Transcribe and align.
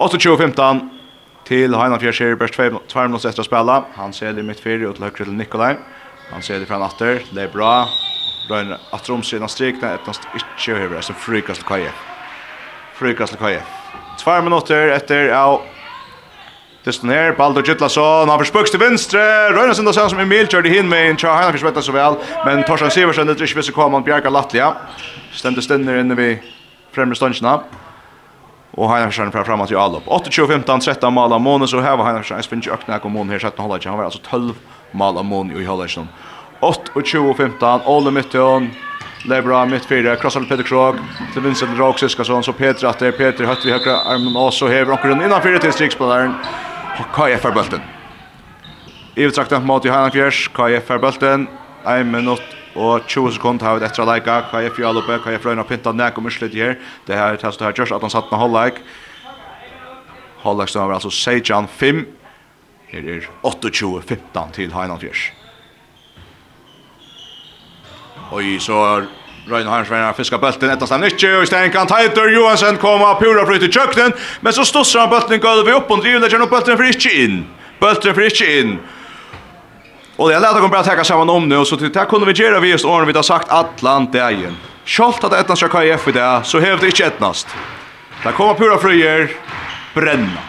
28-15 0.00 0.78
til 1.44 1.74
Heina 1.76 1.98
Fjerskjer, 2.00 2.36
best 2.40 2.56
2 2.56 3.02
minutter 3.04 3.28
etter 3.28 3.42
å 3.42 3.44
spille. 3.44 3.74
Han 3.98 4.14
ser 4.16 4.32
det 4.32 4.44
midt 4.48 4.62
fire, 4.64 4.86
og 4.88 4.96
til 4.96 5.04
høyre 5.04 5.26
til 5.26 5.34
Nikolaj. 5.36 5.74
Han 6.30 6.44
ser 6.46 6.62
det 6.62 6.68
fra 6.70 6.78
Natter, 6.80 7.20
det 7.34 7.42
er 7.44 7.50
bra. 7.52 7.84
Røyner 8.48 8.80
at 8.96 9.10
romsiden 9.10 9.44
av 9.44 9.52
strikene, 9.52 9.98
etter 9.98 10.08
han 10.08 10.40
ikke 10.40 10.78
høyre, 10.78 11.02
så 11.04 11.12
frykast 11.12 11.60
til 11.60 11.68
kaje. 11.68 11.90
Frykast 12.96 13.36
til 13.36 13.42
kaje. 13.42 13.60
2 14.22 14.38
minutter 14.46 14.94
etter, 14.94 15.28
ja, 15.34 15.44
Dysten 16.80 17.12
her, 17.12 17.34
Baldur 17.36 17.60
Gittlason, 17.60 18.30
han 18.32 18.40
forspøks 18.40 18.72
til 18.72 18.80
venstre, 18.80 19.20
Røyna 19.52 19.74
Sunda 19.76 19.92
seg 19.92 20.08
som 20.14 20.22
Emil 20.22 20.48
kjørte 20.48 20.72
hin 20.72 20.88
med 20.88 21.10
en 21.10 21.20
tja, 21.20 21.34
han 21.36 21.50
har 21.50 21.52
forsvettet 21.52 21.84
så 21.84 21.92
vel, 21.92 22.16
men 22.46 22.64
Torstein 22.64 22.94
Siversen, 22.94 23.28
det 23.28 23.36
er 23.36 23.50
ikke 23.50 23.60
visse 23.60 23.76
kom, 23.76 23.92
han 23.92 24.06
bjerga 24.06 24.32
Latlia, 24.32 24.70
stemte 25.36 25.60
stender 25.60 26.00
inne 26.00 26.16
ved 26.16 26.48
fremre 26.96 27.20
stønsjene 27.20 27.58
och 28.80 28.90
Heinrichsen 28.90 29.32
fra 29.32 29.44
framåt 29.44 29.68
til 29.68 29.76
allop. 29.76 30.06
28 30.30 30.52
15 30.52 30.80
13 30.80 31.12
mål 31.12 31.32
av 31.32 31.40
måned, 31.40 31.68
så 31.68 31.80
her 31.80 31.96
var 31.96 32.04
Heinrichsen 32.04 32.36
en 32.36 32.42
spinch 32.42 32.68
ökna 32.68 32.98
kom 32.98 33.12
Månes 33.12 33.32
här 33.32 33.38
sätta 33.38 33.62
hålla 33.62 33.78
han 33.84 33.96
var 33.96 34.04
altså 34.04 34.20
12 34.30 34.54
mål 34.92 35.18
av 35.18 35.24
måned 35.24 35.56
i 35.56 35.64
Heinrichsen. 35.64 36.08
28 37.04 37.34
15 37.36 37.80
Ole 37.86 38.10
Mytton 38.10 38.70
Lebra 39.24 39.64
mitt 39.64 39.72
mittfyrare, 39.72 40.16
krossar 40.16 40.40
Peter 40.48 40.62
Krog 40.62 40.96
til 41.34 41.42
Vincent 41.42 41.70
till 41.70 41.80
Rauk 41.80 41.98
Siskason, 41.98 42.42
så 42.42 42.52
Peter 42.52 42.88
at 42.88 42.98
det 42.98 43.12
Peter 43.18 43.44
høtt 43.44 43.64
vi 43.64 43.72
høyre 43.72 43.98
armen 44.06 44.36
og 44.36 44.52
så 44.52 44.68
häver 44.68 44.92
och 44.92 45.04
runt 45.04 45.22
innanför 45.22 45.58
till 45.58 45.72
strikspelaren 45.72 46.34
KF 47.14 47.42
Bulten. 47.42 47.80
Evert 49.16 49.34
sagt 49.34 49.52
att 49.52 49.64
mot 49.64 49.84
Johan 49.84 50.10
Fjärs, 50.10 50.48
KF 50.48 50.90
er 50.90 50.98
Bulten, 50.98 51.46
1 51.84 52.06
minutt, 52.06 52.59
og 52.74 53.06
20 53.08 53.32
sekund 53.34 53.62
har 53.62 53.78
vi 53.78 53.86
etter 53.86 54.06
leika, 54.06 54.40
hva 54.50 54.62
er 54.62 54.74
fjall 54.74 55.00
oppe, 55.00 55.18
hva 55.18 55.34
er 55.34 55.42
frøyna 55.42 55.64
pinta 55.66 55.92
nek 55.92 56.18
og 56.18 56.26
myslet 56.28 56.54
her, 56.54 56.76
det 57.06 57.18
her 57.18 57.34
er 57.34 57.40
testet 57.40 57.66
her 57.66 57.74
gjørs, 57.74 57.92
at 57.96 58.04
han 58.06 58.12
satt 58.12 58.30
med 58.30 58.38
halvleik, 58.38 58.78
halvleik 60.44 60.70
stemmer 60.70 60.94
altså 60.94 61.10
Seijan 61.10 61.68
5, 61.68 62.04
her 62.90 63.10
er 63.16 63.26
28-15 63.46 64.54
til 64.54 64.74
Heinald 64.74 65.02
Fjers. 65.02 65.30
Oi, 68.30 68.58
så 68.62 68.78
er 68.86 69.08
Røyne 69.50 69.70
Hansvein 69.70 70.14
fiska 70.14 70.38
bulten 70.38 70.70
etter 70.70 70.86
stann 70.86 71.04
ikke, 71.06 71.32
og 71.38 71.42
i 71.42 71.48
stedet 71.48 71.72
kan 71.74 71.88
Teitur 71.90 72.30
Johansen 72.30 72.78
komme 72.78 73.08
pura 73.18 73.42
fryt 73.48 73.64
i 73.66 73.70
kjøkkenen, 73.72 74.14
men 74.44 74.54
så 74.54 74.66
stusser 74.68 75.02
han 75.02 75.10
bulten 75.10 75.40
går 75.40 75.62
gulvet 75.62 75.80
opp, 75.80 75.90
og 75.90 76.04
driver 76.04 76.22
det 76.22 76.30
gjennom 76.30 76.50
bulten 76.50 76.78
for 76.78 76.86
ikke 76.86 77.14
inn. 77.24 77.40
Bulten 77.80 78.14
for 78.14 78.26
ikke 78.28 78.50
inn. 78.60 78.76
Och 80.20 80.28
lett 80.28 80.52
å 80.52 80.60
komme 80.60 80.68
bare 80.68 80.84
ta 80.84 81.04
sammen 81.04 81.30
om 81.30 81.48
nu 81.48 81.56
och 81.56 81.66
så 81.66 81.76
til 81.80 81.88
det 81.92 82.02
kunne 82.10 82.26
vi 82.28 82.34
gjøre 82.36 82.58
vi 82.60 82.74
just 82.74 82.84
årene 82.84 83.08
vi 83.08 83.14
har 83.16 83.24
sagt 83.24 83.48
allan 83.48 84.10
dagen. 84.12 84.56
Skolt 84.84 85.24
att 85.24 85.32
etnast 85.32 85.62
ska 85.62 85.68
KF 85.68 86.08
i 86.08 86.12
det 86.12 86.40
så 86.44 86.60
hävde 86.60 86.86
inte 86.86 87.04
etnast. 87.04 87.48
Där 88.22 88.32
kommer 88.32 88.54
pura 88.54 88.78
frier, 88.78 89.30
bränna. 89.94 90.42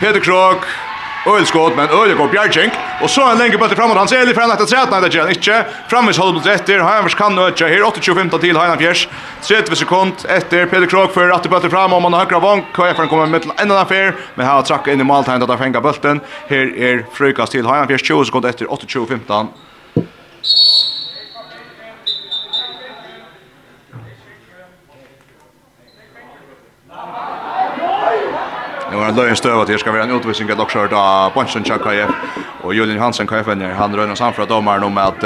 Peter 0.00 0.20
Krog, 0.20 0.60
ölskott 1.26 1.76
men 1.76 1.88
öl 1.88 2.14
går 2.14 2.28
bjärking. 2.28 2.70
Och 3.02 3.10
så 3.10 3.30
en 3.30 3.38
lenge 3.38 3.58
bult 3.58 3.72
framåt, 3.72 3.96
han 3.96 4.08
ser 4.08 4.26
lite 4.26 4.34
frem 4.40 4.50
etter 4.50 4.64
tret, 4.64 4.90
där 4.90 5.00
det 5.00 5.06
inte 5.06 5.16
framåt 5.16 5.30
ikke. 5.30 5.64
Framvis 5.88 6.18
rätt 6.46 6.66
där 6.66 6.78
han 6.78 7.02
vars 7.02 7.14
kan 7.14 7.38
öka. 7.38 7.68
Här 7.68 7.80
8.25 7.80 8.38
till 8.38 8.56
Heinan 8.56 8.78
Fjärs. 8.78 9.08
30 9.42 9.76
sekund 9.76 10.12
efter. 10.28 10.66
Peder 10.66 10.86
Krog 10.86 11.12
för 11.12 11.30
att 11.30 11.50
bult 11.50 11.70
fram, 11.70 11.92
om 11.92 12.02
man 12.02 12.12
har 12.12 12.20
högra 12.20 12.38
vank, 12.38 12.64
KF 12.72 12.96
kommer 12.96 13.26
mitt 13.26 13.44
en 13.44 13.52
annan 13.58 13.78
affær, 13.78 14.14
men 14.34 14.46
här 14.46 14.54
har 14.54 14.62
trackat 14.62 14.88
in 14.94 15.00
i 15.00 15.04
Maltheim, 15.04 15.42
att 15.42 15.58
fänga 15.58 15.80
bulten. 15.80 16.20
Här 16.48 16.78
är 16.78 17.06
frukast 17.12 17.52
till 17.52 17.66
Heinan 17.66 17.86
Fjärs. 17.86 18.06
20 18.06 18.24
sekund 18.24 18.44
efter. 18.44 18.66
28-15. 18.66 19.46
var 29.06 29.12
en 29.12 29.18
løyen 29.20 29.36
støv 29.36 29.60
at 29.60 29.68
det 29.68 29.78
skal 29.80 29.94
være 29.94 30.04
en 30.08 30.16
utvisning 30.16 30.50
at 30.50 30.58
også 30.58 30.86
da 30.90 31.02
Bonsen 31.34 31.64
Tja 31.64 31.76
KF 31.78 32.64
og 32.64 32.74
Julian 32.74 32.98
Hansen 32.98 33.26
KF 33.26 33.46
han 33.46 33.94
røyner 33.94 34.14
samfra 34.18 34.42
fra 34.42 34.48
dommeren 34.50 34.82
om 34.82 34.98
at 34.98 35.22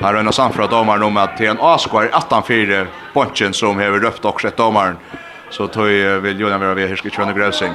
han 0.00 0.14
røyner 0.14 0.30
samfra 0.30 0.62
fra 0.62 0.70
dommeren 0.70 1.02
om 1.02 1.16
at 1.16 1.34
til 1.38 1.50
en 1.50 1.58
A-skvar 1.58 2.06
18-4 2.14 2.84
Bonsen 3.14 3.54
som 3.54 3.78
har 3.78 3.90
røft 3.98 4.24
også 4.24 4.48
et 4.48 4.58
dommeren. 4.58 4.96
Så 5.50 5.66
tog 5.66 5.90
uh, 5.90 6.22
vil 6.22 6.40
Julian 6.40 6.60
være 6.60 6.76
ved 6.76 6.88
Hirske 6.88 7.10
Tjønne 7.10 7.34
Grøvsing. 7.34 7.74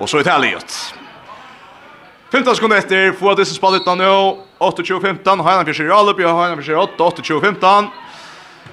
Og 0.00 0.08
så 0.08 0.20
Italiet 0.20 0.94
15 2.30 2.54
sekunder 2.54 2.78
etter, 2.78 3.12
få 3.18 3.32
at 3.32 3.40
disse 3.40 3.56
spallet 3.56 3.88
nå, 3.98 4.12
28-15, 4.60 5.42
Heinan 5.42 5.66
Fischer 5.66 5.88
i 5.88 5.92
Alup, 5.92 6.20
Heinan 6.20 6.56
Fischer 6.60 6.76
i 6.76 6.82
8, 6.84 6.94
28-15, 7.24 7.90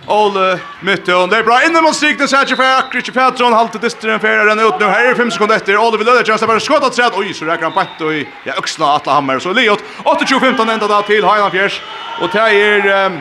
Ole 0.07 0.59
Mytton. 0.81 1.29
Det 1.29 1.37
är 1.37 1.43
bra. 1.43 1.63
Innan 1.65 1.83
mot 1.83 1.95
strikten 1.95 2.27
Sergio 2.27 2.55
för 2.55 2.77
Akrici 2.77 3.11
Petron. 3.11 3.53
Halter 3.53 3.79
distren 3.79 4.19
för 4.19 4.45
den 4.45 4.59
ut 4.59 4.79
nu. 4.79 4.85
Här 4.85 5.05
är 5.05 5.15
5 5.15 5.31
sekunder 5.31 5.55
efter. 5.55 5.77
Ole 5.77 5.97
vill 5.97 6.07
löda 6.07 6.23
chansen 6.23 6.47
bara 6.47 6.59
skottat 6.59 6.93
träd. 6.93 7.11
Oj, 7.15 7.33
så 7.33 7.45
räcker 7.45 7.63
han 7.63 7.73
pett 7.73 8.01
och 8.01 8.13
i 8.13 8.27
ja, 8.43 8.53
öxla 8.53 8.95
Atla 8.95 9.13
Hammer. 9.13 9.39
Så 9.39 9.53
Leot 9.53 9.83
28-15 10.03 10.71
ända 10.71 10.87
där 10.87 11.01
till 11.01 11.25
Heinan 11.25 11.51
Fjärs. 11.51 11.81
Och 12.21 12.29
det 12.33 12.39
är 12.39 13.05
um, 13.05 13.19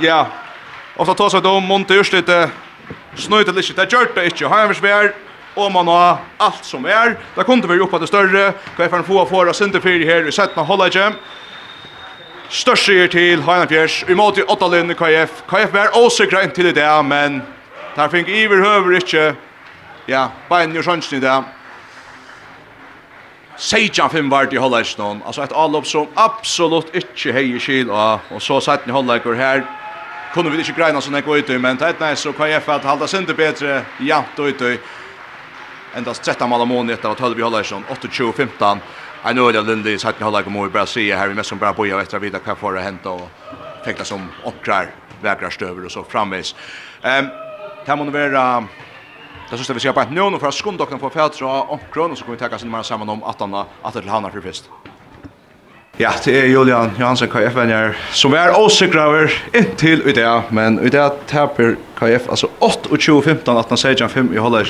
ja. 0.00 0.26
Ofta 0.96 1.14
tar 1.14 1.28
sig 1.28 1.40
då. 1.42 1.60
Monte 1.60 1.94
just 1.94 2.12
lite 2.12 2.50
snöjt 3.16 3.54
lite. 3.54 3.72
Det 3.84 3.92
gör 3.92 4.08
det 4.14 4.24
inte. 4.24 4.48
Heinan 4.48 4.74
Fjärs 4.74 5.12
och 5.54 5.72
man 5.72 5.88
har 5.88 6.16
allt 6.36 6.64
som 6.64 6.84
är. 6.84 7.18
Det 7.34 7.44
kunde 7.44 7.68
vi 7.68 7.74
ju 7.74 7.80
uppe 7.80 7.98
det 7.98 8.06
större. 8.06 8.52
Kan 8.76 8.90
få 8.90 9.02
få 9.02 9.20
av 9.20 9.26
förra 9.26 9.52
center 9.52 9.80
för 9.80 9.88
här 9.88 10.28
i 10.28 10.32
sätt 10.32 10.56
med 10.56 10.66
hålla 10.66 10.88
igen. 10.88 11.12
Störst 12.54 12.86
sier 12.86 13.08
til 13.10 13.40
Heinafjers, 13.42 14.04
imot 14.08 14.36
i 14.38 14.42
Åttalund 14.46 14.94
KF. 14.94 15.40
KF 15.50 15.72
var 15.74 15.96
åsikra 15.98 16.44
inntil 16.46 16.68
i 16.70 16.74
det 16.76 16.86
men 17.02 17.40
der 17.96 18.08
fink 18.12 18.28
iver 18.30 18.62
høver 18.62 18.94
ikke, 19.00 19.24
ja, 20.06 20.28
bein 20.48 20.70
jo 20.76 20.82
sjansen 20.82 21.18
i 21.18 21.24
dag. 21.24 21.48
Sejan 23.58 24.10
fem 24.10 24.30
vart 24.30 24.54
i 24.54 24.56
Hollands 24.62 24.98
någon. 24.98 25.22
Alltså 25.26 25.42
ett 25.42 25.52
allop 25.52 25.86
som 25.86 26.06
absolut 26.14 26.94
inte 26.94 27.32
hejer 27.32 27.58
skil 27.58 27.90
och 27.90 28.42
så 28.42 28.60
satt 28.60 28.86
ni 28.86 28.92
Hollandor 28.92 29.34
här. 29.34 29.64
Kunde 30.34 30.50
vi 30.50 30.58
inte 30.58 30.72
greina 30.72 31.00
såna 31.00 31.20
gå 31.20 31.36
ut 31.36 31.48
men 31.60 31.76
det 31.76 31.94
nej 31.98 32.16
så 32.16 32.32
KF 32.32 32.48
jag 32.50 32.62
för 32.62 32.72
att 32.72 32.84
hålla 32.84 33.06
sig 33.06 33.22
bättre 33.22 33.82
jant 34.00 34.38
ut. 34.38 34.80
Endast 35.94 36.22
13 36.22 36.50
mål 36.50 36.60
om 36.60 36.68
månaden 36.68 37.10
av 37.10 37.14
12 37.14 37.38
i 37.38 37.42
Hollands 37.42 37.72
28-15. 37.72 38.78
Jag 39.26 39.36
nu 39.36 39.48
är 39.48 39.52
det 39.52 39.62
Lindy 39.62 39.98
så 39.98 40.08
att 40.08 40.14
jag 40.18 40.24
håller 40.24 40.42
kommer 40.42 40.68
bara 40.68 40.86
se 40.86 41.16
här 41.16 41.40
i 41.40 41.44
som 41.44 41.58
bara 41.58 41.72
på 41.72 41.86
efter 41.86 42.18
vidare 42.18 42.42
kvar 42.42 42.54
får 42.54 42.72
det 42.72 42.80
hämta 42.80 43.10
och 43.10 43.28
täcka 43.84 44.04
som 44.04 44.28
åkrar 44.44 44.90
vägrar 45.22 45.50
stöver 45.50 45.84
och 45.84 45.92
så 45.92 46.04
framvis. 46.04 46.54
Ehm 47.02 47.26
kan 47.86 47.98
man 47.98 48.12
vara 48.12 48.64
Det 49.50 49.58
sista 49.58 49.74
vi 49.74 49.80
ser 49.80 49.92
på 49.92 50.00
att 50.00 50.12
nu 50.12 50.38
för 50.38 50.48
att 50.48 50.54
skundokten 50.54 50.98
får 50.98 51.10
färdra 51.10 51.32
så 51.32 51.80
kron 51.92 52.10
och 52.10 52.18
så 52.18 52.24
kommer 52.24 52.36
vi 52.36 52.40
tacka 52.40 52.58
sin 52.58 52.70
man 52.70 52.84
samman 52.84 53.08
om 53.08 53.22
att 53.22 53.40
han 53.40 53.54
att 53.82 53.94
det 53.94 54.10
hanar 54.10 54.30
för 54.30 54.40
först. 54.40 54.64
Ja, 55.96 56.12
det 56.24 56.40
är 56.40 56.46
Julian 56.46 56.90
Johansen, 56.98 57.28
KF-venner, 57.28 57.96
som 58.12 58.34
er 58.34 58.60
åsikraver 58.60 59.42
inntil 59.52 60.08
i 60.08 60.12
det, 60.12 60.42
men 60.48 60.86
i 60.86 60.88
det 60.88 61.26
taper 61.26 61.76
KF 61.98 62.28
alltså 62.28 62.48
8-20-15, 62.60 63.58
18 63.58 63.78
16 63.78 64.08
5 64.08 64.34
i 64.34 64.36
håller 64.36 64.64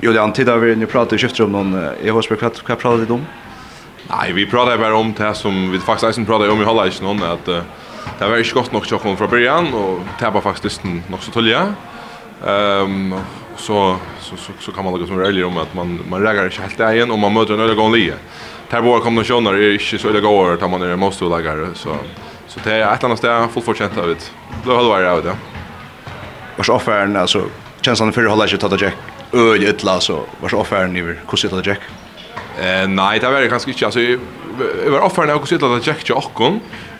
Julian, 0.00 0.32
tid 0.32 0.48
har 0.48 0.58
vi 0.58 0.76
nu 0.76 0.86
pratat 0.86 1.12
i 1.12 1.18
skiftet 1.18 1.40
om 1.40 1.52
någon. 1.52 1.88
i 2.02 2.08
Håsberg, 2.08 2.38
vad 2.40 2.52
vad 2.68 2.78
pratar 2.78 3.06
du 3.06 3.12
om? 3.12 3.26
Nej, 4.10 4.32
vi 4.32 4.46
pratar 4.46 4.78
bara 4.78 4.96
om 4.96 5.14
det 5.16 5.34
som 5.34 5.70
vi 5.70 5.78
faktiskt 5.78 6.18
ens 6.18 6.28
pratar 6.28 6.50
om 6.50 6.62
i 6.62 6.64
Holland 6.64 6.92
inte 6.92 7.04
någon 7.04 7.22
att 7.22 7.48
uh, 7.48 7.60
det 8.18 8.28
var 8.28 8.38
inte 8.38 8.54
gott 8.54 8.72
nog 8.72 8.86
chocken 8.86 9.16
från 9.16 9.30
början 9.30 9.74
och 9.74 9.98
tappar 10.18 10.40
faktiskt 10.40 10.84
nog 10.84 11.20
så 11.20 11.30
tulliga. 11.30 11.74
Ehm 12.46 13.12
um, 13.12 13.20
så 13.56 13.96
så 14.20 14.36
så 14.36 14.52
så 14.60 14.72
kan 14.72 14.84
man 14.84 14.94
lägga 14.94 15.06
som 15.06 15.18
regel 15.18 15.44
om 15.44 15.58
att 15.58 15.74
man 15.74 16.00
man 16.10 16.24
lägger 16.24 16.44
inte 16.44 16.62
helt 16.62 16.94
igen 16.94 17.10
om 17.10 17.20
man 17.20 17.32
möter 17.32 17.54
en 17.54 17.60
ögon 17.60 17.92
lie. 17.92 18.14
här 18.68 18.80
våra 18.80 19.00
kombinationer 19.00 19.54
är 19.54 19.72
inte 19.72 19.98
så 19.98 20.12
det 20.12 20.20
går 20.20 20.54
att 20.54 20.70
man 20.70 20.82
är 20.82 20.96
måste 20.96 21.24
lägga 21.24 21.74
så 21.74 21.96
så 22.46 22.60
det 22.64 22.72
är 22.72 22.94
ett 22.94 23.04
annat 23.04 23.18
ställe 23.18 23.48
fullt 23.48 23.66
förtjänt 23.66 23.98
av 23.98 24.08
det. 24.08 24.32
Då 24.64 24.76
håller 24.76 25.00
jag 25.00 25.18
av 25.18 25.24
det. 25.24 25.36
Vars 26.56 26.68
offern 26.68 27.16
alltså 27.16 27.44
känslan 27.80 28.12
för 28.12 28.24
hålla 28.24 28.48
sig 28.48 28.58
ta 28.58 28.68
det 28.68 28.80
jack 28.82 29.17
öl 29.32 29.64
ytla 29.64 30.00
så 30.00 30.24
vars 30.40 30.54
offern 30.54 30.96
över 30.96 31.20
hur 31.30 31.36
sitter 31.36 31.68
Jack? 31.68 31.80
Eh 32.60 32.88
nej, 32.88 33.18
det 33.18 33.30
var 33.30 33.40
det 33.40 33.48
kanske 33.48 33.70
inte 33.70 33.84
alltså 33.84 34.00
över 34.86 35.00
offern 35.00 35.28
hur 35.28 35.46
sitter 35.46 35.88
Jack 35.88 36.04
till 36.04 36.14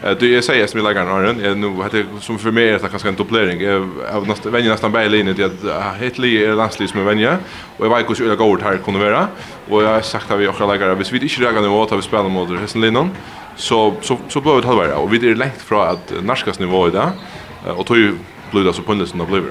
Eh 0.02 0.10
du 0.20 0.34
jag 0.34 0.44
säger 0.44 0.66
som 0.66 0.80
jag 0.80 0.86
lägger 0.86 1.04
någon 1.04 1.40
är 1.40 1.54
nu 1.54 1.82
hade 1.82 2.04
som 2.20 2.38
för 2.38 2.50
mig 2.50 2.68
är 2.68 2.78
det 2.78 2.88
kanske 2.88 3.08
en 3.08 3.14
dubblering 3.14 3.68
av 4.14 4.26
nästan 4.28 4.52
vänja 4.52 4.70
nästan 4.70 4.92
bara 4.92 5.08
linje 5.08 5.32
det 5.32 5.44
att 5.44 5.96
helt 5.96 6.18
li 6.18 6.44
är 6.44 6.54
landslivs 6.54 6.94
med 6.94 7.04
vänja 7.04 7.38
och 7.76 7.86
jag 7.86 7.96
vet 7.96 8.08
hur 8.08 8.14
skulle 8.14 8.36
gå 8.36 8.58
här 8.62 8.78
kunde 8.84 9.00
vara 9.00 9.28
och 9.68 9.82
jag 9.82 9.88
har 9.88 10.00
sagt 10.00 10.30
att 10.30 10.38
vi 10.38 10.48
också 10.48 10.66
lägger 10.66 10.94
hvis 10.94 11.12
vi 11.12 11.20
inte 11.20 11.42
lägger 11.42 11.60
nu 11.60 11.68
åt 11.68 11.92
av 11.92 12.00
spelar 12.00 12.28
mot 12.28 12.60
Hessen 12.60 12.80
Linnon 12.80 13.10
så 13.56 13.94
så 14.00 14.18
så 14.28 14.40
blir 14.40 14.60
det 14.60 14.66
halvvägs 14.66 14.96
och 14.96 15.12
vi 15.12 15.30
är 15.30 15.34
längt 15.34 15.62
från 15.62 15.88
att 15.88 16.12
närskas 16.22 16.58
nivå 16.58 16.88
idag 16.88 17.10
och 17.76 17.86
tog 17.86 17.96
blir 18.50 18.64
det 18.64 18.72
så 18.72 18.82
på 18.82 18.94
nästan 18.94 19.26
blir 19.26 19.42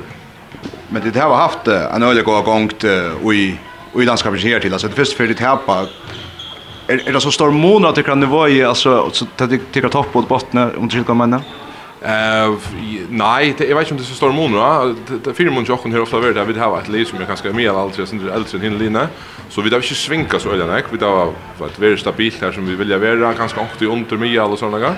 Men 0.90 1.12
det 1.14 1.20
har 1.20 1.36
haft 1.36 1.68
en 1.68 2.04
öle 2.04 2.22
gå 2.22 2.42
gångt 2.42 2.84
i 3.34 3.58
i 4.02 4.06
landskapet 4.06 4.44
här 4.44 4.60
till 4.60 4.74
alltså 4.74 4.88
det 4.88 4.94
första 4.94 5.18
för 5.18 5.28
det 5.28 5.40
här 5.40 5.56
på 5.56 5.86
är 6.88 7.14
det 7.14 7.22
så 7.22 7.32
stor 7.32 7.52
månad 7.52 7.90
att 7.90 7.96
det 7.96 8.04
kan 8.04 8.20
det 8.20 8.28
vara 8.28 8.70
alltså 8.70 9.10
så 9.12 9.26
att 9.26 9.50
det 9.50 9.60
tycker 9.72 9.90
topp 9.90 10.16
och 10.16 10.24
botten 10.24 10.72
om 10.78 10.84
det 10.84 10.90
skulle 10.90 11.04
komma 11.04 11.26
Eh 12.08 12.54
nej, 13.10 13.56
det 13.58 13.70
är 13.70 13.76
vet 13.76 13.92
inte 13.92 14.04
så 14.04 14.16
stor 14.16 14.32
mån 14.32 14.54
står. 14.54 14.96
Det 15.24 15.34
fyra 15.34 15.52
ju 15.52 15.66
jocken 15.66 15.92
här 15.92 16.02
ofta 16.02 16.20
vara 16.20 16.34
där 16.34 16.46
har 16.46 16.58
hava 16.58 16.82
ett 16.82 16.90
liv 16.90 17.06
som 17.06 17.20
jag 17.20 17.28
kanske 17.28 17.54
mer 17.54 17.70
allt 17.70 17.98
jag 17.98 18.08
syns 18.08 18.24
äldre 18.24 18.58
än 18.58 18.62
hin 18.62 18.78
Lina. 18.78 19.08
Så 19.50 19.62
vi 19.62 19.70
där 19.70 19.82
inte 19.82 19.96
svinka 19.96 20.40
så 20.40 20.52
eller 20.52 20.68
nej, 20.68 20.84
vi 20.92 20.98
där 20.98 21.34
var 21.58 21.68
ett 21.68 21.80
väldigt 21.80 22.00
stabilt 22.00 22.42
här 22.42 22.52
som 22.52 22.66
vi 22.66 22.76
vill 22.76 22.90
vara 23.16 23.34
kanske 23.34 23.60
ofta 23.60 23.86
i 23.86 23.88
under 23.88 24.18
mig 24.18 24.38
eller 24.38 24.56
såna 24.56 24.78
där. 24.78 24.94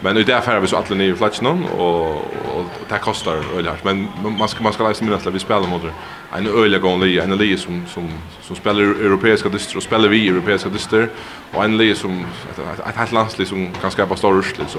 Men 0.00 0.14
det 0.14 0.24
där 0.24 0.40
vi 0.60 0.66
så 0.66 0.76
alla 0.76 0.96
nya 0.96 1.16
flatchen 1.16 1.46
och 1.46 2.24
och 2.54 2.64
det 2.88 2.98
kostar 2.98 3.36
eller 3.58 3.76
men 3.82 4.08
man 4.38 4.48
ska 4.48 4.62
man 4.62 4.72
ska 4.72 4.88
läsa 4.88 5.04
minnet 5.04 5.26
att 5.26 5.34
vi 5.34 5.38
spelar 5.38 5.68
mot 5.68 5.82
det 5.82 5.92
en 6.36 6.46
öliga 6.46 6.80
gång 6.80 7.00
li 7.02 7.18
en 7.18 7.36
li 7.36 7.56
som 7.56 7.86
som 7.86 8.08
som 8.42 8.56
spelar 8.56 8.82
europeiska 8.82 9.48
dyster 9.48 9.76
och 9.76 9.82
spelar 9.82 10.08
vi 10.08 10.28
europeiska 10.28 10.68
dyster. 10.68 11.08
Och 11.52 11.64
en 11.64 11.76
li 11.76 11.94
som 11.94 12.24
ett 12.86 12.96
helt 12.96 13.12
landslag 13.12 13.46
som 13.46 13.72
kan 13.80 13.90
skapa 13.90 14.16
stor 14.16 14.34
rush 14.34 14.54
så 14.68 14.78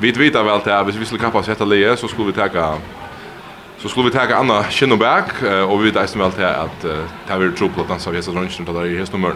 vi 0.00 0.12
vet 0.12 0.34
väl 0.34 0.48
att 0.48 0.86
hvis 0.86 0.96
vi 0.96 1.04
skulle 1.04 1.20
kappa 1.20 1.42
sätta 1.42 1.64
li 1.64 1.96
så 1.96 2.08
skulle 2.08 2.26
vi 2.26 2.32
ta 2.32 2.78
så 3.78 3.88
skulle 3.88 4.06
vi 4.06 4.12
ta 4.12 4.34
Anna 4.34 4.64
Shinnoback 4.64 5.42
och 5.68 5.84
vi 5.84 5.90
vet 5.90 5.96
att 5.96 6.16
väl 6.16 6.26
att 6.42 6.84
ta 7.28 7.36
vi 7.36 7.52
tror 7.52 7.68
på 7.68 7.80
att 7.80 7.88
dansa 7.88 8.10
vi 8.10 8.22
så 8.22 8.32
lunchen 8.32 8.64
där 8.64 8.86
i 8.86 8.98
höstnummer 8.98 9.32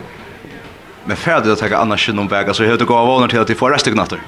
Men 1.04 1.16
färdigt 1.16 1.52
att 1.52 1.70
ta 1.70 1.76
Anna 1.76 1.96
Shinnoback 1.96 2.56
så 2.56 2.62
heter 2.62 2.78
det 2.78 2.84
gå 2.84 2.96
av 2.96 3.06
honom 3.06 3.28
till 3.28 3.38
att 3.40 3.50
vi 3.50 3.54
får 3.54 3.70
resten 3.70 3.92
knatter. 3.92 4.20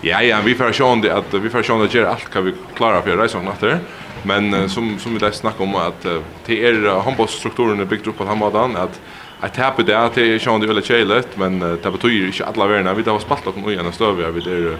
Ja, 0.00 0.22
ja, 0.22 0.38
vi 0.44 0.54
får 0.54 0.72
sjå 0.72 0.94
det 1.02 1.10
att 1.10 1.34
vi 1.34 1.50
får 1.50 1.62
sjå 1.62 1.82
det 1.82 1.94
ger 1.94 2.04
allt 2.04 2.30
kan 2.30 2.44
vi 2.44 2.54
klara 2.76 3.02
för 3.02 3.16
resan 3.16 3.42
knatter. 3.42 3.78
Men 4.24 4.54
uh, 4.54 4.66
som 4.66 4.98
som 4.98 5.12
vi 5.12 5.18
där 5.18 5.30
snackar 5.30 5.64
om 5.64 5.74
att 5.74 6.06
uh, 6.06 6.20
det 6.46 6.66
är 6.66 7.00
handbollsstrukturen 7.00 7.80
är 7.80 7.84
byggd 7.84 8.06
upp 8.06 8.18
på 8.18 8.24
Hammardan 8.24 8.76
att 8.76 9.00
att 9.40 9.54
tappa 9.54 9.82
det 9.82 9.98
att 9.98 10.14
det 10.14 10.22
är 10.22 10.26
ju 10.26 10.54
ändå 10.54 10.66
väldigt 10.66 10.84
chilet 10.84 11.28
men 11.34 11.62
uh, 11.62 11.74
det 11.82 11.90
betyder 11.90 12.26
inte 12.26 12.44
alla 12.44 12.66
värna 12.66 12.94
vi 12.94 13.02
har 13.02 13.18
spalt 13.18 13.46
och 13.46 13.58
nu 13.58 13.72
igen 13.72 13.92
stövar 13.92 14.30
vi 14.30 14.40
där 14.40 14.78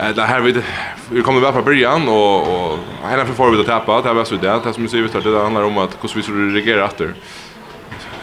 Eh 0.00 0.14
där 0.14 0.26
här 0.26 0.40
vi 0.40 0.62
vi 1.10 1.22
kommer 1.22 1.40
väl 1.40 1.52
från 1.52 1.64
början 1.64 2.08
och 2.08 2.38
och 2.38 2.78
hela 3.10 3.26
för 3.26 3.50
vi 3.50 3.60
att 3.60 3.66
tappa 3.66 4.02
det 4.02 4.08
här 4.08 4.14
var 4.14 4.24
så 4.24 4.34
det 4.34 4.54
att 4.54 4.74
som 4.74 4.82
vi 4.82 4.88
ser 4.88 5.02
vi 5.02 5.30
det 5.30 5.42
handlar 5.42 5.62
om 5.62 5.78
att 5.78 5.98
hur 6.02 6.14
vi 6.14 6.22
skulle 6.22 6.54
reagera 6.54 6.84
efter. 6.84 7.14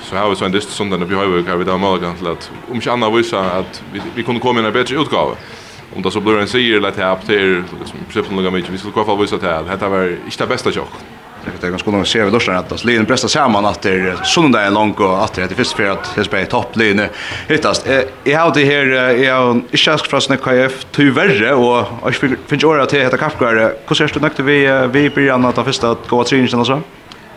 Så 0.01 0.15
här 0.15 0.27
var 0.27 0.35
så 0.35 0.45
en 0.45 0.51
dyst 0.51 0.69
som 0.69 0.89
den 0.89 1.07
vi 1.07 1.15
har 1.15 1.23
ju 1.23 1.41
vi 1.41 1.63
där 1.63 1.77
mål 1.77 1.99
kan 1.99 2.15
till 2.15 2.27
att 2.27 2.51
om 2.69 2.75
inte 2.75 2.91
annat 2.91 3.13
visa 3.13 3.39
att 3.39 3.83
vi 3.93 4.01
vi 4.15 4.23
kunde 4.23 4.41
komma 4.41 4.61
i 4.61 4.65
en 4.65 4.73
bättre 4.73 4.95
utgåva 4.95 5.35
om 5.95 6.01
det 6.01 6.11
så 6.11 6.19
blir 6.19 6.39
en 6.39 6.47
seger 6.47 6.77
eller 6.77 6.89
ett 6.89 6.99
app 6.99 7.25
till 7.25 7.63
liksom 7.79 7.99
principen 8.09 8.35
några 8.35 8.51
mycket 8.51 8.71
vi 8.71 8.77
skulle 8.77 8.93
kvar 8.93 9.05
få 9.05 9.15
visa 9.15 9.37
till 9.37 9.47
att 9.47 9.79
det 9.79 9.87
var 9.87 10.03
inte 10.25 10.43
det 10.43 10.47
bästa 10.47 10.69
jag 10.69 10.85
Det 11.59 11.67
är 11.67 11.71
ganska 11.71 11.91
nog 11.91 12.07
ser 12.07 12.25
vi 12.25 12.31
då 12.31 12.39
sen 12.39 12.55
att 12.55 12.85
Lin 12.85 13.03
bästa 13.03 13.27
samman 13.27 13.65
att 13.65 13.81
det 13.81 13.89
är 13.89 14.15
söndag 14.23 14.63
en 14.65 14.73
lång 14.73 14.91
och 14.91 15.23
att 15.23 15.33
det 15.33 15.51
är 15.51 15.55
först 15.55 15.71
för 15.71 15.89
att 15.89 16.15
det 16.15 16.23
spelar 16.23 16.45
topp 16.45 16.75
Lin 16.75 17.01
hittast. 17.47 17.87
Jag 18.23 18.39
har 18.39 18.53
det 18.53 18.65
här 18.65 18.85
jag 19.23 19.35
har 19.35 19.61
ischas 19.71 20.01
från 20.01 20.21
Snack 20.21 20.41
KF 20.41 20.85
tyvärr 20.91 21.53
och 21.53 21.85
jag 22.03 22.15
finns 22.47 22.63
ju 22.63 22.81
att 22.81 22.93
heter 22.93 23.17
kaffekar. 23.17 23.73
Hur 23.87 23.95
ser 23.95 24.11
du 24.13 24.19
nökte 24.19 24.43
vi 24.43 24.87
vi 24.91 25.09
blir 25.09 25.31
annat 25.31 25.57
av 25.57 25.63
första 25.63 25.91
att 25.91 26.07
gå 26.07 26.23
tre 26.23 26.43
och 26.55 26.67
så? 26.67 26.81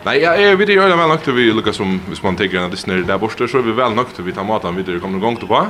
Nej, 0.03 0.21
jag 0.21 0.43
är 0.43 0.55
vid 0.55 0.67
det 0.67 0.73
jag 0.73 0.97
väl 0.97 1.07
nökte 1.07 1.31
vi 1.31 1.53
Lucas 1.53 1.75
som 1.75 2.01
hvis 2.09 2.23
man 2.23 2.35
tänker 2.35 2.59
att 2.59 2.71
det 2.71 2.77
snär 2.77 2.95
där 2.95 3.17
borster 3.17 3.47
så 3.47 3.57
är 3.57 3.61
vi 3.61 3.71
väl 3.71 3.93
nökte 3.93 4.21
vi 4.21 4.31
tar 4.31 4.43
maten 4.43 4.75
vidare 4.75 4.99
kommer 4.99 5.17
igång 5.17 5.35
till 5.35 5.47
på. 5.47 5.67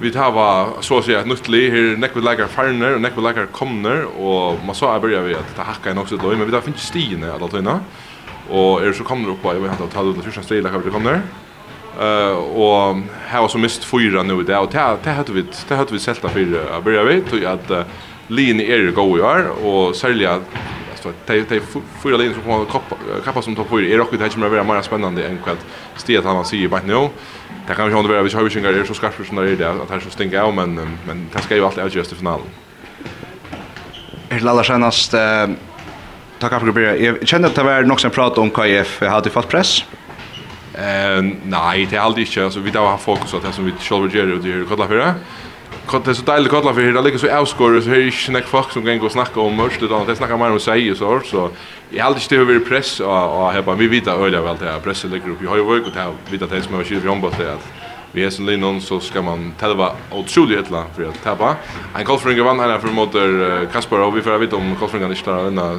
Vi 0.00 0.12
tar 0.12 0.32
va 0.32 0.68
så 0.80 0.98
att 0.98 1.04
säga 1.04 1.20
ett 1.20 1.26
nytt 1.26 1.48
liv 1.48 1.72
här 1.72 1.96
näck 1.96 2.10
vi 2.14 2.20
lägger 2.20 2.46
farner 2.46 2.94
och 2.94 3.00
näck 3.00 3.12
vi 3.16 3.22
lägger 3.22 3.46
kommer 3.46 4.04
och 4.04 4.64
man 4.66 4.74
så 4.74 4.98
börjar 5.00 5.22
vi 5.22 5.34
att 5.34 5.56
ta 5.56 5.62
hacka 5.62 5.90
in 5.90 5.98
också 5.98 6.16
då 6.16 6.28
men 6.28 6.44
vi 6.44 6.50
där 6.50 6.60
finns 6.60 6.82
stigen 6.82 7.08
stine 7.08 7.32
alla 7.32 7.48
tøyna. 7.48 7.80
Och 8.48 8.82
är 8.82 8.92
så 8.92 9.04
kommer 9.04 9.30
upp 9.30 9.42
på 9.42 9.54
jag 9.54 9.60
vet 9.60 9.70
inte 9.70 9.84
att 9.84 9.92
ta 9.92 10.02
ut 10.02 10.16
det 10.16 10.22
första 10.22 10.42
stilen 10.42 10.72
kanske 10.72 10.90
kommer. 10.90 11.20
Eh 12.00 12.36
och 12.36 12.96
här 13.26 13.40
var 13.40 13.48
så 13.48 13.58
mist 13.58 13.84
fyra 13.84 14.22
nu 14.22 14.42
där 14.42 14.60
och 14.60 14.70
det 14.72 14.96
det 15.04 15.10
hade 15.10 15.32
vi 15.32 15.44
det 15.68 15.74
hade 15.74 15.92
vi 15.92 15.98
sälta 15.98 16.28
för 16.28 16.60
att 16.76 16.84
börja 16.84 17.02
vi 17.02 17.20
tog 17.20 17.44
att 17.44 17.70
linje 18.26 18.76
är 18.76 18.90
go 18.90 19.18
i 19.18 19.20
år 19.20 19.66
och 19.66 19.96
sälja 19.96 20.40
alltså 20.90 21.12
det 21.26 21.48
det 21.48 21.60
fyra 22.02 22.16
linjer 22.16 22.34
som 22.34 22.42
kommer 22.42 22.66
kappa 23.24 23.42
som 23.42 23.56
tar 23.56 23.64
fyra 23.64 23.94
är 23.94 24.00
också 24.00 24.16
det 24.16 24.22
här 24.22 24.30
kommer 24.30 24.46
att 24.46 24.52
vara 24.52 24.64
mer 24.64 24.82
spännande 24.82 25.26
än 25.26 25.38
kvart 25.38 25.58
stiget 25.96 26.24
han 26.24 26.44
säger 26.44 26.68
bara 26.68 26.82
nu. 26.82 27.08
Det 27.68 27.74
kan 27.74 27.90
ju 27.90 27.98
inte 27.98 28.12
vara 28.12 28.22
vi 28.22 28.34
har 28.34 28.42
ju 28.42 28.50
sjungar 28.50 28.72
är 28.72 28.84
så 28.84 28.94
skarpt 28.94 29.26
som 29.28 29.36
det 29.36 29.64
är 29.64 29.82
att 29.82 29.90
han 29.90 30.00
så 30.00 30.10
stänga 30.10 30.42
av 30.42 30.54
men 30.54 30.74
men 31.06 31.28
det 31.32 31.42
ska 31.42 31.54
ju 31.54 31.64
alltid 31.64 31.84
avgöras 31.84 32.12
i 32.12 32.14
finalen. 32.14 32.46
Är 34.28 34.40
Lalla 34.40 34.64
senast, 34.64 35.14
eh 35.14 35.46
tacka 36.38 36.60
för 36.60 36.72
det. 36.72 36.96
Jag 36.96 37.28
känner 37.28 37.48
att 37.48 37.54
det 37.54 37.62
var 37.62 37.82
något 37.82 38.00
som 38.00 38.10
pratade 38.10 38.40
om 38.40 38.50
KF 38.50 38.98
jag 39.02 39.10
hade 39.10 39.30
fått 39.30 39.48
press. 39.48 39.84
Eh 40.74 41.22
nej, 41.44 41.86
det 41.90 41.96
är 41.96 42.00
aldrig 42.00 42.26
inte 42.26 42.44
alltså 42.44 42.60
vi 42.60 42.70
då 42.70 42.80
har 42.80 42.98
fokus 42.98 43.30
på 43.30 43.38
det 43.38 43.52
som 43.52 43.64
vi 43.64 43.72
själva 43.80 44.08
gör 44.08 44.32
och 44.32 44.38
det 44.38 44.52
är 44.52 44.64
kolla 44.68 44.86
för 44.86 44.96
det 44.96 45.14
det 45.92 46.10
är 46.10 46.14
så 46.14 46.22
deilig 46.22 46.50
kolla 46.50 46.74
för 46.74 46.80
det 46.80 47.02
ligger 47.02 47.18
så 47.18 47.36
avskor 47.36 47.80
så 47.80 47.88
här 47.88 47.96
är 47.96 48.06
inte 48.06 48.32
näck 48.32 48.46
folk 48.46 48.70
som 48.70 48.84
kan 48.84 48.98
gå 48.98 49.06
och 49.06 49.12
snacka 49.12 49.40
om 49.40 49.54
mörst 49.54 49.82
utan 49.82 50.06
det 50.06 50.16
snackar 50.16 50.36
mer 50.36 50.50
om 50.50 50.60
sig 50.60 50.90
och 50.90 50.96
så 50.96 51.20
så 51.24 51.50
jag 51.90 52.04
hade 52.04 52.20
inte 52.20 52.36
över 52.36 52.58
press 52.58 53.00
och 53.00 53.44
och 53.44 53.52
här 53.52 53.74
vi 53.74 53.86
vet 53.86 54.06
öliga 54.06 54.40
väl 54.40 54.56
det 54.60 54.64
här 54.64 54.80
pressen 54.80 55.10
ligger 55.10 55.30
upp 55.30 55.38
jag 55.42 55.50
har 55.50 55.56
ju 55.56 55.62
varit 55.62 55.94
här 55.94 56.12
vet 56.30 56.42
att 56.42 56.50
det 56.50 56.62
som 56.62 56.80
är 56.80 56.84
shit 56.84 57.02
från 57.02 57.20
bort 57.20 57.38
det 57.38 57.56
vi 58.12 58.24
är 58.24 58.30
så 58.30 58.42
linnon 58.42 58.80
så 58.80 59.00
ska 59.00 59.22
man 59.22 59.52
tälva 59.58 59.92
otroligt 60.12 60.58
ettla 60.58 60.84
för 60.96 61.04
att 61.04 61.22
tappa 61.22 61.56
en 61.98 62.04
kolfringa 62.04 62.44
vann 62.44 62.60
här 62.60 62.78
för 62.78 62.88
mot 62.88 63.12
Kasper 63.72 64.00
och 64.00 64.16
vi 64.16 64.22
får 64.22 64.38
veta 64.38 64.56
om 64.56 64.76
kolfringa 64.76 65.08
inte 65.08 65.30
där 65.30 65.46
ända 65.46 65.78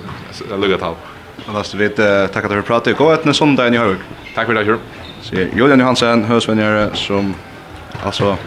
lugga 0.58 0.78
tal 0.78 0.96
Annars 1.50 1.74
vet 1.74 1.96
tackar 2.34 2.50
för 2.50 2.62
pratet. 2.62 2.98
Gå 2.98 3.12
ett 3.12 3.26
en 3.26 3.34
söndag 3.34 3.68
i 3.68 3.78
Hög. 3.78 3.98
Tack 4.36 4.48
för 4.48 4.54
det, 4.54 4.64
Jörg. 4.64 4.80
Julian 5.32 5.80
Johansson, 5.80 6.24
hörsvänjare 6.24 6.96
som 6.96 7.34
alltså 8.04 8.38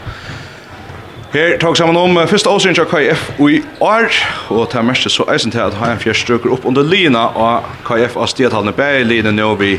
Her 1.30 1.58
tar 1.58 1.74
sammen 1.74 1.96
om 1.96 2.16
første 2.26 2.50
åsyn 2.50 2.74
til 2.74 2.88
KF 2.90 3.20
i 3.38 3.60
år, 3.80 4.08
og 4.50 4.64
til 4.72 4.82
mest 4.82 5.06
så 5.14 5.22
eisen 5.30 5.52
til 5.54 5.62
at 5.62 5.76
ha 5.78 5.92
en 5.92 6.00
fjerde 6.02 6.18
strøker 6.18 6.50
opp 6.50 6.64
under 6.66 6.82
lina, 6.82 7.20
og 7.38 7.68
KF 7.86 8.16
av 8.18 8.26
stedtalene 8.32 8.72
bæg 8.74 9.04
lina 9.06 9.30
nå 9.30 9.52
vi 9.60 9.76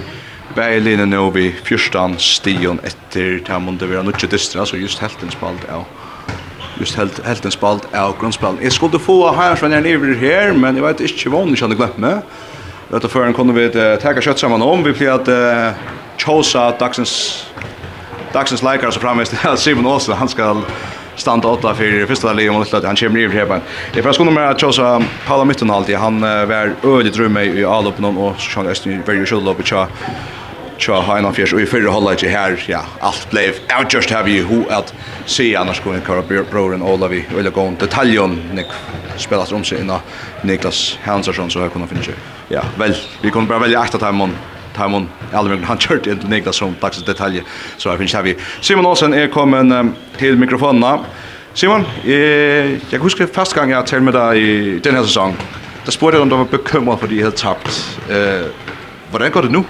bæg 0.55 0.77
lina 0.85 1.03
nå 1.05 1.25
vi 1.35 1.49
fyrstan 1.67 2.15
stion 2.23 2.79
etter 2.87 3.41
til 3.43 3.55
om 3.57 3.75
det 3.75 3.89
var 3.89 4.07
nødvendig 4.07 4.31
distra, 4.31 4.61
altså 4.63 4.79
just 4.79 5.03
helten 5.03 5.31
spalt 5.31 5.65
av 5.67 5.83
just 6.79 6.95
helt 6.95 7.19
helten 7.27 7.51
spalt 7.51 7.83
av 7.93 8.15
grunnspalt. 8.21 8.63
Jeg 8.63 8.71
skulle 8.71 8.99
få 8.99 9.17
her 9.35 9.59
fra 9.59 9.67
nere 9.67 9.83
nere 9.83 10.15
her, 10.15 10.53
men 10.53 10.79
jeg 10.79 10.87
vet 10.87 11.03
ikke 11.09 11.33
hva 11.35 11.43
hun 11.43 11.51
ikke 11.51 11.67
hadde 11.67 11.79
glemt 11.81 11.99
meg. 11.99 12.23
Dette 12.93 13.11
før 13.11 13.27
kunne 13.35 13.57
vi 13.59 13.67
uh, 13.75 13.99
teka 13.99 14.23
kjøtt 14.23 14.39
sammen 14.39 14.63
om, 14.63 14.87
vi 14.87 14.95
pleier 14.95 15.19
at 15.19 15.27
uh, 15.27 15.83
tjosa 16.15 16.69
dagsens 16.79 17.43
dagsens 18.31 18.63
leikar 18.63 18.95
så 18.95 19.03
framvist 19.03 19.35
at 19.43 19.59
Simon 19.65 19.91
Åsen, 19.91 20.15
han 20.15 20.31
skal 20.31 20.63
stand 21.21 21.45
åtta 21.45 21.75
för 21.75 22.05
första 22.05 22.33
läget 22.33 22.53
mot 22.53 22.65
Lutland. 22.65 22.85
Han 22.85 22.95
kommer 22.95 23.19
ner 23.19 23.29
här 23.29 23.45
på. 23.45 23.59
Det 23.93 24.03
första 24.03 24.23
nummer 24.23 24.41
att 24.41 24.61
Chosa 24.61 25.03
Paula 25.27 25.45
Mittenhalt, 25.45 25.93
han 25.93 26.21
var 26.21 26.73
ödigt 26.83 27.17
rum 27.17 27.37
i 27.37 27.65
alloppen 27.65 28.05
och 28.05 28.39
Sean 28.39 28.75
kan 28.75 29.03
very 29.05 29.25
should 29.25 29.43
love 29.43 29.63
cha 29.63 29.87
cha 30.81 31.01
high 31.01 31.17
enough 31.17 31.35
fjärs 31.35 31.53
och 31.53 31.61
i 31.61 31.65
förra 31.65 31.89
hållet 31.89 32.21
här 32.21 32.63
ja 32.67 32.85
allt 32.99 33.31
blev 33.31 33.53
out 33.79 33.93
just 33.93 34.09
have 34.09 34.31
you 34.31 34.47
who 34.47 34.69
at 34.69 34.93
se 35.25 35.55
annars 35.55 35.77
skulle 35.77 35.95
en 35.95 36.01
kara 36.01 36.21
broren 36.51 36.81
Olavi 36.81 37.25
eller 37.39 37.51
gå 37.51 37.61
en 37.61 37.75
detaljon 37.75 38.41
nick 38.53 38.65
spelas 39.17 39.51
om 39.51 39.63
sig 39.63 39.81
innan 39.81 39.99
Niklas 40.41 40.99
Hansson 41.03 41.51
så 41.51 41.59
här 41.59 41.69
kunde 41.69 41.87
finna 41.87 42.01
ja 42.47 42.61
väl 42.77 42.95
vi 43.21 43.31
kommer 43.31 43.47
bara 43.47 43.59
välja 43.59 43.79
att 43.79 43.99
ta 43.99 44.09
imon 44.09 44.35
Timon 44.75 45.09
Alvin 45.33 45.63
han 45.63 45.77
kört 45.77 46.07
inte 46.07 46.27
til 46.27 46.53
som 46.53 46.75
dagsens 46.81 47.05
detalj 47.05 47.41
så 47.77 47.89
her 47.89 47.97
finns 47.97 48.13
här 48.13 48.21
vi 48.21 48.35
Simon 48.61 48.85
Olsen 48.85 49.13
er 49.13 49.27
kommen 49.27 49.71
um, 49.71 49.95
til 50.19 50.37
mikrofonerna 50.37 50.97
Simon 51.53 51.85
eh, 52.05 52.91
jeg 52.91 52.99
husker 52.99 53.27
første 53.33 53.59
gang 53.59 53.71
jeg 53.71 53.85
talte 53.85 54.05
med 54.05 54.13
deg 54.13 54.37
i 54.37 54.79
den 54.79 54.95
her 54.95 55.03
sesong 55.03 55.37
der 55.85 55.91
spurte 55.91 56.15
jeg 56.15 56.21
om 56.21 56.29
du 56.29 56.35
var 56.35 56.43
bekymret 56.43 57.09
det 57.09 57.15
jeg 57.15 57.25
hadde 57.25 57.37
tapt 57.37 57.99
eh, 58.09 58.47
hvordan 59.09 59.31
går 59.31 59.41
det 59.41 59.51
nu? 59.51 59.65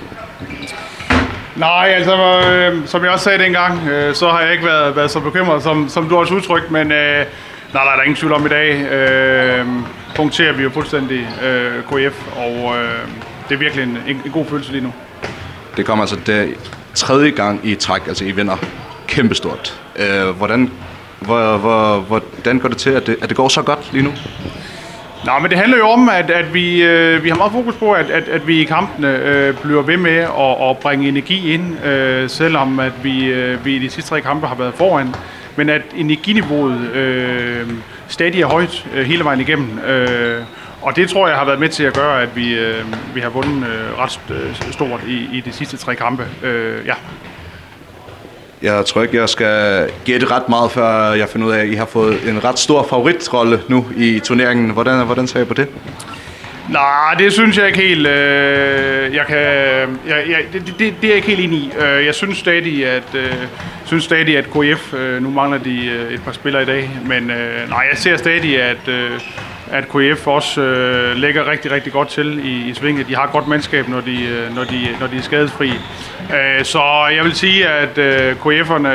Nej, 1.56 1.94
altså 1.96 2.42
øh, 2.50 2.88
som 2.88 3.04
jeg 3.04 3.12
også 3.12 3.24
sagde 3.24 3.44
dengang, 3.44 3.88
øh, 3.88 4.16
så 4.16 4.30
har 4.30 4.42
jeg 4.42 4.52
ikke 4.52 4.66
været, 4.66 4.96
været 4.96 5.12
så 5.12 5.20
bekymret, 5.20 5.64
som, 5.64 5.90
som 5.90 6.10
du 6.10 6.16
har 6.16 6.36
udtrykt, 6.36 6.72
men 6.72 6.92
øh, 6.92 7.18
nej, 7.18 7.26
nej, 7.74 7.84
der 7.84 8.00
er 8.00 8.02
ingen 8.02 8.16
tvivl 8.16 8.34
om 8.34 8.46
i 8.46 8.50
dag. 8.50 8.82
Øh, 8.82 9.66
punkterer 10.16 10.54
vi 10.54 10.64
jo 10.64 10.70
fuldstændig 10.70 11.28
øh, 11.44 11.84
KF, 11.84 12.38
og 12.38 12.76
øh, 12.78 13.00
det 13.52 13.58
er 13.58 13.60
virkelig 13.60 13.84
en, 13.84 13.98
en, 14.08 14.22
en 14.26 14.32
god 14.32 14.46
følelse 14.46 14.72
lige 14.72 14.84
nu. 14.84 14.94
Det 15.78 15.86
kommer 15.86 16.04
altså 16.04 16.16
det 16.26 16.56
tredje 16.94 17.30
gang 17.30 17.60
i 17.64 17.76
træk, 17.76 18.08
altså 18.08 18.26
I 18.26 18.32
vinder 18.32 18.58
kæmpestort. 19.08 19.82
Øh, 19.96 20.30
hvordan, 20.30 20.72
hvor, 21.20 21.58
hvor, 21.58 22.00
hvordan 22.00 22.60
går 22.60 22.70
det 22.70 22.78
til, 22.78 22.90
at 22.90 23.08
det, 23.08 23.18
at 23.22 23.30
det 23.30 23.38
går 23.38 23.48
så 23.48 23.62
godt 23.62 23.94
lige 23.94 24.04
nu? 24.04 24.12
Nej, 25.26 25.40
men 25.40 25.50
det 25.50 25.58
handler 25.58 25.78
jo 25.78 25.88
om, 25.88 26.10
at, 26.10 26.30
at 26.30 26.54
vi, 26.54 26.84
øh, 26.84 27.24
vi 27.24 27.30
har 27.30 27.36
meget 27.36 27.52
fokus 27.52 27.76
på, 27.76 27.92
at, 27.92 28.10
at, 28.10 28.28
at 28.28 28.48
vi 28.48 28.62
i 28.62 28.64
kampene 28.64 29.18
øh, 29.18 29.58
bliver 29.58 29.82
ved 29.82 29.98
med 29.98 30.18
at, 30.18 30.70
at 30.70 30.78
bringe 30.78 31.08
energi 31.08 31.54
ind, 31.54 31.86
øh, 31.86 32.30
selvom 32.30 32.80
at 32.80 33.04
vi, 33.04 33.26
øh, 33.26 33.66
vi 33.66 33.76
i 33.76 33.80
de 33.80 33.90
sidste 33.90 34.10
tre 34.10 34.22
kampe 34.22 34.48
har 34.48 34.56
været 34.56 34.74
foran. 34.74 35.16
Men 35.56 35.70
at 35.70 35.82
energiniveauet 35.96 36.92
øh, 36.94 37.70
stadig 38.08 38.42
er 38.42 38.48
højt 38.48 38.86
øh, 38.96 39.06
hele 39.06 39.24
vejen 39.24 39.40
igennem. 39.40 39.80
Øh, 39.80 40.42
Og 40.82 40.96
det 40.96 41.10
tror 41.10 41.28
jeg 41.28 41.38
har 41.38 41.46
været 41.46 41.60
med 41.60 41.70
til 41.70 41.84
at 41.84 41.94
gøre, 41.94 42.22
at 42.22 42.36
vi, 42.36 42.54
øh, 42.54 42.86
vi 43.14 43.20
har 43.20 43.30
vundet 43.30 43.68
øh, 43.68 44.00
ret 44.00 44.20
stort 44.72 45.02
i, 45.08 45.38
i 45.38 45.42
de 45.46 45.52
sidste 45.52 45.78
tre 45.78 45.96
kampe. 45.96 46.28
Øh, 46.44 46.86
ja. 46.86 46.94
Jeg 48.62 48.86
tror 48.86 49.02
ikke, 49.02 49.18
jeg 49.18 49.30
skal 49.30 49.90
gætte 50.06 50.32
ret 50.32 50.50
meget, 50.50 50.72
før 50.72 51.14
jeg 51.14 51.30
finder 51.30 51.48
ud 51.48 51.54
af, 51.54 51.60
at 51.60 51.68
I 51.68 51.74
har 51.74 51.86
fået 51.86 52.30
en 52.30 52.44
ret 52.44 52.60
stor 52.60 52.88
favoritrolle 52.90 53.62
nu 53.68 53.86
i 53.98 54.20
turneringen. 54.20 54.70
Hvordan, 54.70 55.06
hvordan 55.06 55.28
ser 55.28 55.42
I 55.42 55.46
på 55.46 55.54
det? 55.54 55.68
Nej, 56.70 57.14
det 57.20 57.34
synes 57.34 57.58
jeg 57.58 57.68
ikke 57.68 57.80
helt. 57.80 58.08
Øh, 58.08 59.16
jeg 59.16 59.26
kan 59.28 59.38
jeg, 60.08 60.24
jeg 60.30 60.38
det, 60.54 60.66
det 60.66 60.78
det 60.80 60.90
er 61.04 61.08
jeg 61.08 61.16
ikke 61.16 61.28
helt 61.28 61.40
enig 61.40 61.60
i. 61.60 61.72
Øh, 61.80 62.06
jeg 62.06 62.16
synes 62.16 62.38
stadig 62.38 62.88
at 62.88 63.16
øh, 63.16 63.34
synes 63.86 64.04
stadig 64.04 64.38
at 64.38 64.46
KF 64.46 64.94
øh, 64.94 65.24
nu 65.24 65.30
mangler 65.30 65.58
de 65.58 65.86
øh, 65.86 66.14
et 66.14 66.22
par 66.26 66.32
spillere 66.32 66.64
i 66.64 66.66
dag, 66.66 66.90
men 67.06 67.32
øh, 67.32 67.70
nej, 67.70 67.88
jeg 67.92 67.98
ser 67.98 68.18
stadig 68.18 68.62
at 68.62 68.88
øh, 68.88 69.12
at 69.72 69.88
KF 69.90 70.28
også 70.28 70.62
øh, 70.62 71.16
lægger 71.16 71.52
rigtig, 71.52 71.72
rigtig 71.72 71.94
godt 71.94 72.08
til 72.08 72.46
i, 72.46 72.70
i 72.70 72.74
svinget. 72.74 73.08
De 73.08 73.16
har 73.16 73.30
godt 73.32 73.48
mandskab, 73.48 73.88
når 73.88 74.02
de, 74.02 74.26
øh, 74.26 74.56
når 74.56 74.64
de, 74.64 74.88
når 75.00 75.08
de 75.08 75.18
er 75.18 75.22
skadesfri. 75.22 75.70
Øh, 76.20 76.64
så 76.66 76.82
jeg 77.16 77.24
vil 77.24 77.36
sige, 77.36 77.68
at 77.68 77.98
øh, 77.98 78.36
KF'erne 78.36 78.88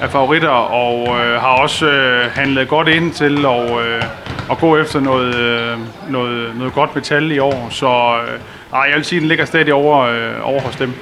er 0.00 0.08
favoritter 0.08 0.48
og 0.48 1.08
øh, 1.08 1.40
har 1.40 1.62
også 1.62 1.86
øh, 1.86 2.30
handlet 2.30 2.68
godt 2.68 2.88
ind 2.88 3.12
til 3.12 3.46
at, 3.46 3.70
øh, 3.70 4.02
at 4.50 4.58
gå 4.58 4.76
efter 4.76 5.00
noget, 5.00 5.34
øh, 5.34 5.78
noget, 6.10 6.56
noget 6.56 6.72
godt 6.72 6.94
metal 6.94 7.32
i 7.32 7.38
år. 7.38 7.68
Så 7.70 7.86
øh, 7.86 8.88
jeg 8.88 8.96
vil 8.96 9.04
sige, 9.04 9.16
at 9.16 9.20
den 9.20 9.28
ligger 9.28 9.44
stadig 9.44 9.74
over, 9.74 10.00
øh, 10.00 10.48
over 10.48 10.60
hos 10.60 10.76
dem. 10.76 10.92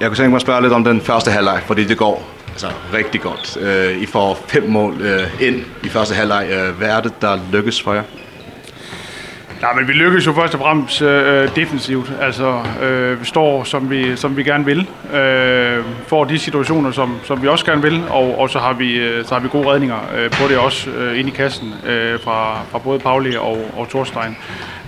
Jeg 0.00 0.08
kunne 0.08 0.16
tænke 0.16 0.30
mig 0.30 0.36
at 0.36 0.42
spørge 0.42 0.62
lidt 0.62 0.72
om 0.72 0.84
den 0.84 1.00
første 1.00 1.30
halvleg, 1.30 1.62
fordi 1.66 1.84
det 1.84 1.98
går 1.98 2.39
Altså 2.62 2.78
rigtig 2.92 3.20
godt. 3.20 3.56
Eh 3.56 4.02
I 4.02 4.06
får 4.06 4.44
fem 4.48 4.62
mål 4.68 5.00
øh, 5.00 5.42
ind 5.42 5.64
i 5.84 5.88
første 5.88 6.14
halvleg. 6.14 6.48
Øh, 6.50 6.78
hvad 6.78 6.88
er 6.88 7.00
det, 7.00 7.12
der 7.20 7.38
lykkes 7.52 7.82
for 7.82 7.94
jer? 7.94 8.02
Ja, 9.62 9.66
men 9.76 9.88
vi 9.88 9.92
lykkes 9.92 10.26
jo 10.26 10.32
først 10.32 10.54
og 10.54 10.60
fremmest 10.60 11.02
øh, 11.02 11.56
defensivt. 11.56 12.12
Altså 12.20 12.62
øh, 12.82 13.20
vi 13.20 13.24
står 13.24 13.64
som 13.64 13.90
vi 13.90 14.16
som 14.16 14.36
vi 14.36 14.42
gerne 14.42 14.64
vil. 14.64 14.88
Øh, 15.14 15.84
får 16.06 16.24
de 16.24 16.38
situationer 16.38 16.90
som 16.90 17.16
som 17.24 17.42
vi 17.42 17.48
også 17.48 17.64
gerne 17.64 17.82
vil 17.82 18.02
og 18.10 18.38
og 18.38 18.50
så 18.50 18.58
har 18.58 18.72
vi 18.72 19.22
så 19.24 19.34
har 19.34 19.40
vi 19.40 19.48
gode 19.48 19.68
redninger 19.68 19.98
øh, 20.16 20.30
på 20.30 20.48
det 20.48 20.58
også 20.58 20.90
øh, 20.90 21.20
ind 21.20 21.28
i 21.28 21.32
kassen 21.32 21.74
øh, 21.86 22.20
fra 22.20 22.62
fra 22.70 22.78
både 22.78 22.98
Pauli 22.98 23.36
og 23.36 23.70
og 23.76 23.88
Torstein. 23.88 24.36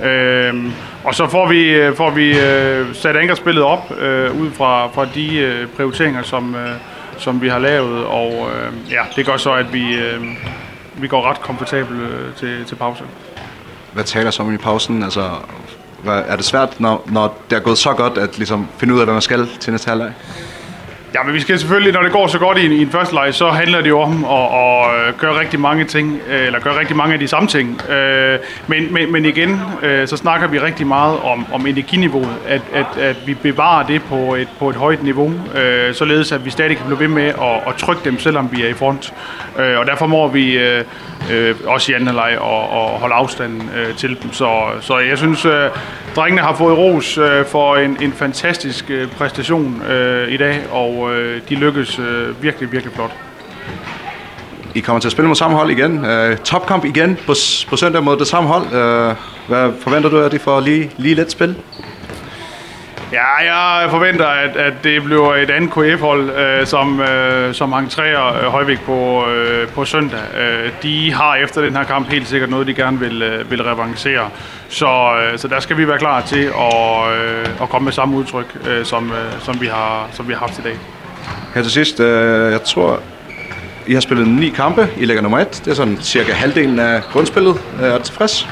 Ehm 0.04 0.72
og 1.04 1.14
så 1.14 1.28
får 1.28 1.48
vi 1.48 1.90
får 1.96 2.10
vi 2.10 2.40
øh, 2.40 2.94
sat 2.94 3.16
ankerspillet 3.16 3.64
op 3.64 3.92
øh, 4.00 4.40
ud 4.40 4.50
fra 4.50 4.86
fra 4.86 5.06
de 5.14 5.38
øh, 5.38 5.66
prioriteringer 5.66 6.22
som 6.22 6.54
øh, 6.54 6.91
som 7.18 7.42
vi 7.42 7.48
har 7.48 7.58
lavet, 7.58 8.04
og 8.04 8.32
øh, 8.32 8.92
ja, 8.92 9.02
det 9.16 9.26
gør 9.26 9.36
så, 9.36 9.52
at 9.52 9.72
vi, 9.72 9.94
øh, 9.94 10.22
vi 10.94 11.08
går 11.08 11.30
ret 11.30 11.40
komfortabelt 11.40 12.00
øh, 12.00 12.34
til, 12.34 12.64
til 12.64 12.74
pausen. 12.74 13.06
Hvad 13.92 14.04
taler 14.04 14.30
så 14.30 14.42
om 14.42 14.54
i 14.54 14.56
pausen? 14.56 15.02
Altså, 15.02 15.30
hvad, 16.02 16.22
er 16.26 16.36
det 16.36 16.44
svært, 16.44 16.80
når, 16.80 17.02
når 17.06 17.38
det 17.50 17.56
er 17.56 17.60
gået 17.60 17.78
så 17.78 17.92
godt, 17.92 18.18
at 18.18 18.38
liksom 18.38 18.68
finde 18.78 18.94
ud 18.94 18.98
af, 18.98 19.06
hvad 19.06 19.14
man 19.14 19.22
skal 19.22 19.48
til 19.60 19.72
næste 19.72 19.88
halvleg? 19.88 20.12
Ja, 21.14 21.22
men 21.22 21.34
vi 21.34 21.40
skal 21.40 21.58
selvfølgelig, 21.58 21.92
når 21.92 22.02
det 22.02 22.12
går 22.12 22.26
så 22.26 22.38
godt 22.38 22.58
i 22.58 22.66
en, 22.66 22.72
i 22.72 22.82
en 22.82 22.90
første 22.90 23.14
leg, 23.14 23.34
så 23.34 23.48
handler 23.48 23.80
det 23.80 23.88
jo 23.88 24.00
om 24.00 24.24
at, 24.24 25.08
at 25.08 25.16
gøre 25.18 25.40
rigtig 25.40 25.60
mange 25.60 25.84
ting, 25.84 26.20
eller 26.28 26.60
gøre 26.60 26.78
rigtig 26.78 26.96
mange 26.96 27.14
af 27.14 27.20
de 27.20 27.28
samme 27.28 27.48
ting. 27.48 27.90
Øh, 27.90 28.38
men, 28.66 28.92
men, 28.92 29.12
men 29.12 29.24
igen, 29.24 29.60
øh, 29.82 30.08
så 30.08 30.16
snakker 30.16 30.48
vi 30.48 30.58
rigtig 30.58 30.86
meget 30.86 31.18
om, 31.20 31.46
om 31.52 31.66
energiniveauet, 31.66 32.36
at, 32.48 32.62
at, 32.72 32.86
at 33.00 33.16
vi 33.26 33.34
bevarer 33.34 33.86
det 33.86 34.02
på 34.02 34.34
et, 34.34 34.48
på 34.58 34.70
et 34.70 34.76
højt 34.76 35.02
niveau, 35.02 35.32
øh, 35.54 35.94
således 35.94 36.32
at 36.32 36.44
vi 36.44 36.50
stadig 36.50 36.76
kan 36.76 36.86
blive 36.86 37.00
ved 37.00 37.08
med 37.08 37.26
at, 37.26 37.68
at 37.68 37.74
trykke 37.78 38.02
dem, 38.04 38.18
selvom 38.18 38.48
vi 38.52 38.62
er 38.62 38.68
i 38.68 38.74
front. 38.74 39.14
Øh, 39.58 39.78
og 39.78 39.86
derfor 39.86 40.06
må 40.06 40.28
vi 40.28 40.58
øh, 40.58 40.84
øh, 41.32 41.54
også 41.66 41.92
i 41.92 41.94
anden 41.94 42.14
leg 42.14 42.38
og, 42.38 42.70
og 42.70 42.88
holde 43.00 43.14
afstanden 43.14 43.70
øh, 43.76 43.96
til 43.96 44.16
dem. 44.22 44.32
Så, 44.32 44.50
så 44.80 44.98
jeg 44.98 45.18
synes... 45.18 45.44
Øh, 45.44 45.70
Drengene 46.16 46.42
har 46.42 46.54
fået 46.54 46.78
ros 46.78 47.18
øh, 47.18 47.46
for 47.46 47.76
en 47.76 47.96
en 48.00 48.12
fantastisk 48.12 48.90
øh, 48.90 49.08
præstation 49.08 49.82
øh, 49.82 50.32
i 50.32 50.36
dag 50.36 50.60
og 50.70 51.14
øh, 51.14 51.40
de 51.48 51.54
lykkes 51.54 51.98
øh, 51.98 52.42
virkelig 52.42 52.72
virkelig 52.72 52.94
flot. 52.94 53.10
I 54.74 54.80
kommer 54.80 55.00
til 55.00 55.08
at 55.08 55.12
spille 55.12 55.28
mod 55.28 55.36
samme 55.36 55.56
hold 55.56 55.70
igen. 55.70 56.04
Øh, 56.04 56.36
topkamp 56.36 56.84
igen 56.84 57.18
på 57.26 57.34
på 57.68 57.76
søndag 57.76 58.02
mod 58.02 58.16
det 58.16 58.26
samme 58.26 58.48
hold. 58.48 58.66
Øh, 58.66 59.14
hvad 59.48 59.72
forventer 59.80 60.10
du 60.10 60.20
af 60.22 60.30
det 60.30 60.40
for 60.40 60.60
lige 60.60 60.90
lige 60.96 61.14
let 61.14 61.30
spil? 61.30 61.56
Ja, 63.12 63.54
jeg 63.54 63.90
forventer, 63.90 64.26
at, 64.26 64.56
at 64.56 64.72
det 64.84 65.02
bliver 65.02 65.34
et 65.34 65.50
andet 65.50 65.70
KF-hold, 65.70 66.30
øh, 66.30 66.66
som, 66.66 67.00
øh, 67.00 67.54
som 67.54 67.72
entrerer 67.72 68.44
øh, 68.44 68.44
Højvik 68.44 68.80
på, 68.80 69.26
øh, 69.26 69.68
på 69.68 69.84
søndag. 69.84 70.20
Øh, 70.40 70.70
de 70.82 71.12
har 71.12 71.34
efter 71.34 71.60
den 71.60 71.76
her 71.76 71.84
kamp 71.84 72.08
helt 72.08 72.28
sikkert 72.28 72.50
noget, 72.50 72.66
de 72.66 72.74
gerne 72.74 72.98
vil, 72.98 73.22
øh, 73.22 73.50
vil 73.50 73.62
revancere. 73.62 74.28
Så, 74.68 74.86
øh, 74.86 75.38
så 75.38 75.48
der 75.48 75.60
skal 75.60 75.76
vi 75.76 75.88
være 75.88 75.98
klar 75.98 76.20
til 76.20 76.44
at, 76.44 77.12
øh, 77.12 77.62
at 77.62 77.68
komme 77.68 77.84
med 77.84 77.92
samme 77.92 78.16
udtryk, 78.16 78.56
øh, 78.68 78.84
som, 78.84 79.10
øh, 79.10 79.40
som, 79.40 79.60
vi 79.60 79.66
har, 79.66 80.08
som 80.12 80.28
vi 80.28 80.32
har 80.32 80.40
haft 80.40 80.58
i 80.58 80.62
dag. 80.62 80.78
Her 81.54 81.62
til 81.62 81.72
sidst, 81.72 82.00
øh, 82.00 82.52
jeg 82.52 82.62
tror, 82.62 83.00
I 83.86 83.94
har 83.94 84.00
spillet 84.00 84.28
ni 84.28 84.48
kampe. 84.48 84.88
I 84.96 85.04
ligger 85.04 85.22
nummer 85.22 85.38
1. 85.38 85.62
Det 85.64 85.70
er 85.70 85.74
sådan 85.74 85.98
cirka 86.00 86.32
halvdelen 86.32 86.78
af 86.78 87.02
grundspillet. 87.02 87.60
Er 87.80 87.98
du 87.98 88.04
tilfreds? 88.04 88.48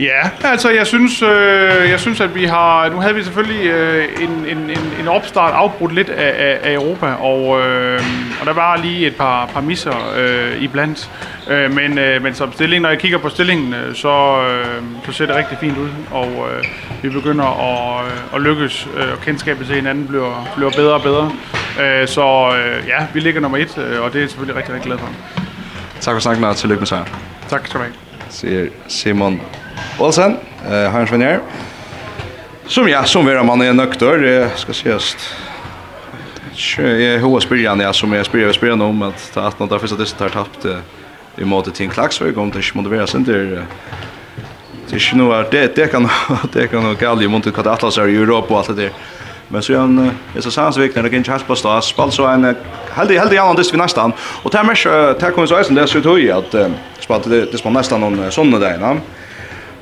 Ja, 0.00 0.30
altså 0.44 0.70
jeg 0.70 0.86
synes 0.86 1.22
øh, 1.22 1.90
jeg 1.90 2.00
synes 2.00 2.20
at 2.20 2.34
vi 2.34 2.44
har 2.44 2.88
nu 2.88 3.00
havde 3.00 3.14
vi 3.14 3.22
selvfølgelig 3.22 3.66
øh, 3.66 4.08
en 4.22 4.30
en 4.30 4.70
en 4.70 4.92
en 5.00 5.08
opstart 5.08 5.54
afbrudt 5.54 5.94
lidt 5.94 6.08
af 6.08 6.34
af, 6.46 6.70
af 6.70 6.74
Europa 6.74 7.06
og 7.06 7.60
øh, 7.60 8.00
og 8.40 8.46
der 8.46 8.52
var 8.52 8.76
lige 8.76 9.06
et 9.06 9.16
par 9.16 9.46
par 9.46 9.60
misser 9.60 10.12
øh, 10.16 10.62
i 10.62 10.68
blandt. 10.68 11.10
Øh, 11.50 11.74
men 11.74 11.98
øh, 11.98 12.22
men 12.22 12.34
som 12.34 12.52
stilling 12.52 12.82
når 12.82 12.88
jeg 12.88 12.98
kigger 12.98 13.18
på 13.18 13.28
stillingen 13.28 13.74
så 13.94 14.42
øh, 14.48 14.82
så 15.06 15.12
ser 15.12 15.26
det 15.26 15.36
rigtig 15.36 15.58
fint 15.58 15.78
ud 15.78 15.88
og 16.10 16.48
øh, 16.52 16.64
vi 17.02 17.08
begynder 17.08 17.44
at 17.44 18.04
at 18.34 18.40
lykkes 18.40 18.88
øh, 18.96 19.12
og 19.12 19.20
kendskabet 19.20 19.66
til 19.66 19.74
hinanden 19.74 20.06
bliver 20.06 20.50
bliver 20.56 20.70
bedre 20.70 20.94
og 20.94 21.02
bedre. 21.02 21.32
Øh, 21.82 22.08
så 22.08 22.52
øh, 22.56 22.88
ja, 22.88 23.06
vi 23.14 23.20
ligger 23.20 23.40
nummer 23.40 23.58
1 23.58 23.78
øh, 23.78 24.02
og 24.02 24.12
det 24.12 24.16
er 24.16 24.20
jeg 24.20 24.30
selvfølgelig 24.30 24.56
rigtig 24.56 24.74
rigtig 24.74 24.86
glad 24.86 24.98
for. 24.98 25.08
Tak 26.00 26.14
for 26.14 26.20
snakken 26.20 26.44
og 26.44 26.56
tillykke 26.56 26.80
med 26.80 26.86
sejren. 26.86 27.08
Tak 27.48 27.66
skal 27.66 27.80
du 27.80 27.84
have. 27.84 27.94
Siger 28.30 28.66
Simon 28.88 29.40
Olsen, 29.98 30.36
eh, 30.70 30.90
Hans 30.90 31.12
Venier. 31.12 31.40
Som 32.66 32.88
ja, 32.88 33.04
som 33.04 33.26
vera 33.26 33.42
man 33.42 33.60
är 33.60 33.72
nöktör, 33.72 34.18
det 34.18 34.50
ska 34.56 34.70
ses. 34.70 35.16
Jag 36.78 36.84
hur 37.18 37.40
spyr 37.40 37.64
jag 37.64 37.94
som 37.94 38.12
jag 38.12 38.26
spyr 38.26 38.52
spelar 38.52 38.84
om 38.84 39.02
att 39.02 39.30
ta 39.34 39.40
att 39.40 39.58
något 39.58 39.70
därför 39.70 39.86
så 39.86 39.96
det 39.96 40.18
har 40.18 40.28
tappt 40.28 40.66
i 41.36 41.44
mode 41.44 41.70
till 41.70 41.90
Klaxvik 41.90 42.36
om 42.36 42.50
det 42.50 42.56
inte 42.56 42.76
motiverar 42.76 43.06
sig 43.06 43.20
inte 43.20 43.32
det 44.90 44.96
är 44.96 45.16
nog 45.16 45.32
att 45.32 45.50
det 45.50 45.76
det 45.76 45.86
kan 45.86 46.08
det 46.52 46.66
kan 46.66 46.82
nog 46.82 46.98
galla 46.98 47.28
mot 47.28 47.46
att 47.46 47.66
Atlas 47.66 47.98
är 47.98 48.08
i 48.08 48.16
Europa 48.16 48.54
och 48.54 48.58
allt 48.58 48.66
det 48.66 48.74
där. 48.74 48.90
Men 49.48 49.62
så 49.62 49.76
han 49.76 50.10
är 50.36 50.40
så 50.40 50.50
sans 50.50 50.76
vik 50.76 50.94
när 50.94 51.02
det 51.02 51.10
kan 51.10 51.24
chans 51.24 51.42
på 51.42 51.56
stas 51.56 51.86
spalt 51.86 52.14
så 52.14 52.26
en 52.26 52.44
helt 52.94 53.10
helt 53.10 53.38
annan 53.38 53.56
dist 53.56 53.74
vi 53.74 53.78
nästan 53.78 54.12
och 54.42 54.52
tar 54.52 54.64
mer 54.64 55.14
tar 55.14 55.30
kommer 55.30 55.46
så 55.46 55.54
är 55.54 55.74
det 55.74 55.86
så 55.86 56.00
tror 56.00 56.20
jag 56.20 56.38
att 56.38 56.54
spalt 57.00 57.24
det 57.24 57.52
det 57.52 57.58
spalt 57.58 57.74
nästan 57.74 58.00
någon 58.00 58.32
sån 58.32 58.50
där 58.50 58.74
innan. 58.74 59.00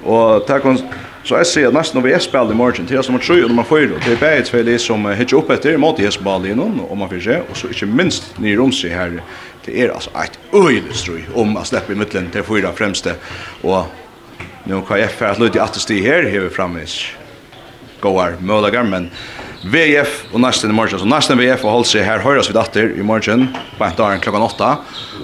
Og 0.05 0.47
det 0.49 0.61
kan, 0.63 0.79
så 1.27 1.41
jeg 1.41 1.51
sier 1.51 1.69
at 1.69 1.77
nesten 1.77 1.99
når 1.99 2.07
vi 2.07 2.15
er 2.17 2.25
spillet 2.25 2.55
i 2.55 2.59
morgen, 2.59 2.87
til 2.87 3.01
er 3.01 3.07
som 3.07 3.19
er 3.19 3.25
3 3.25 3.39
og 3.45 3.53
nummer 3.53 3.67
4, 3.69 4.01
det 4.05 4.15
er 4.15 4.21
bare 4.23 4.43
et 4.43 4.51
feil 4.53 4.73
som 4.83 5.07
hittar 5.19 5.41
opp 5.41 5.53
etter, 5.55 5.79
måtte 5.81 6.05
jeg 6.05 6.17
spille 6.17 6.53
i 6.53 6.57
noen, 6.57 6.81
og 6.87 6.99
man 6.99 7.11
får 7.11 7.25
se, 7.27 7.39
og 7.45 7.59
så 7.59 7.73
ikke 7.75 7.91
minst 7.91 8.31
nye 8.39 8.57
romsi 8.61 8.93
her, 8.93 9.19
det 9.67 9.75
er 9.77 9.93
altså 9.93 10.15
et 10.23 10.39
øyelig 10.55 10.97
strøy 10.97 11.27
om 11.37 11.57
å 11.59 11.65
slippe 11.67 11.93
i 11.93 11.99
midtelen 11.99 12.31
til 12.33 12.47
fyra 12.47 12.73
fremste, 12.77 13.19
og 13.63 13.91
nå 14.69 14.81
kan 14.89 15.03
jeg 15.03 15.13
fære 15.17 15.37
at 15.37 15.43
løyde 15.43 15.59
i 15.59 15.65
attesti 15.65 16.01
her, 16.05 16.29
vi 16.29 16.49
fremvis 16.53 17.01
gåar 18.01 18.39
mølager, 18.41 18.87
men 18.87 19.11
VF 19.67 20.29
og 20.33 20.43
nesten 20.45 20.71
i 20.71 20.77
morgen. 20.77 21.01
Så 21.01 21.09
nesten 21.09 21.39
VF 21.41 21.65
og 21.67 21.79
holdt 21.79 21.91
seg 21.91 22.07
her 22.07 22.23
høyres 22.23 22.51
vi 22.51 22.55
datter 22.55 22.93
i 22.95 23.07
morgen, 23.07 23.49
på 23.79 23.85
en 23.87 23.97
dag 23.99 24.21
klokkan 24.23 24.47
åtta. 24.47 24.75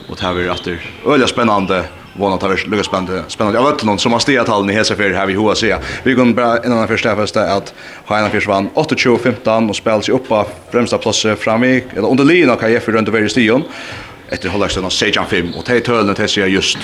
Og 0.09 0.17
det 0.17 0.25
her 0.27 0.35
blir 0.35 0.51
datter 0.51 0.89
øyelig 1.07 1.31
spennende 1.31 1.85
våna 2.17 2.37
ta 2.39 2.49
det 2.49 2.67
lukka 2.67 2.85
spennande 2.85 3.25
spennande 3.29 3.59
av 3.59 3.65
vet 3.65 3.85
någon 3.85 3.99
som 3.99 4.13
har 4.13 4.19
stigat 4.19 4.49
hallen 4.49 4.71
i 4.71 4.75
Hesa 4.75 4.97
fyrir 4.97 5.15
här 5.15 5.27
vi 5.27 5.35
hoa 5.35 5.55
se 5.55 5.77
vi 6.03 6.15
går 6.15 6.33
bara 6.33 6.59
innan 6.59 6.73
annan 6.73 6.89
fyrsta 6.89 7.17
fyrsta 7.17 7.57
at 7.57 7.75
Hanna 8.07 8.31
Fisch 8.31 8.49
vann 8.49 8.71
28 8.97 9.23
15 9.23 9.71
och 9.71 9.77
spelar 9.77 10.01
sig 10.01 10.15
upp 10.15 10.29
på 10.29 10.47
främsta 10.71 10.99
plats 10.99 11.27
framvik 11.41 11.85
eller 11.93 12.09
under 12.09 12.25
linjen 12.25 12.57
kan 12.57 12.73
jag 12.73 12.83
rundt 12.89 12.89
runt 12.89 13.09
över 13.09 13.29
stion 13.29 13.65
Etter 14.29 14.49
hållaxen 14.49 14.85
och 14.85 14.93
Sejan 14.93 15.27
5 15.27 15.55
og 15.55 15.65
tei 15.65 15.81
tölen 15.81 16.15
det 16.15 16.29
ser 16.29 16.47
just 16.47 16.79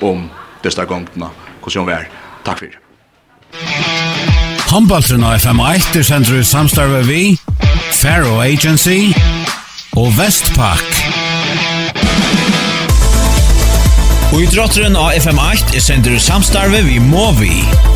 om 0.00 0.30
desta 0.62 0.84
gångna 0.84 1.30
hur 1.64 1.70
som 1.70 1.86
väl 1.86 2.04
tack 2.44 2.58
för 2.58 2.78
Handballtrun 4.70 5.24
av 5.24 5.34
FM1 5.34 5.98
er 5.98 6.02
sender 6.02 6.40
i 6.40 6.44
samstarve 6.44 7.02
vi, 7.06 7.36
Faro 7.92 8.40
Agency 8.42 9.12
og 9.96 10.10
Vestpak. 10.18 10.84
Og 14.34 14.42
i 14.42 14.48
drotteren 14.50 14.98
av 14.98 15.14
FM8 15.20 15.76
er 15.76 15.84
sender 15.84 16.18
samstarve 16.22 16.82
vi 16.88 16.98
må 17.02 17.30
vi. 17.38 17.95